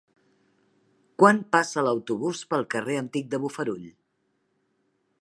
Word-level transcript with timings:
Quan 1.23 1.41
passa 1.57 1.85
l'autobús 1.87 2.43
pel 2.55 2.67
carrer 2.75 2.99
Antic 3.05 3.31
de 3.35 3.45
Bofarull? 3.47 3.89